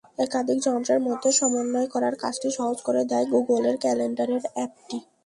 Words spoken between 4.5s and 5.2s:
অ্যাপটি।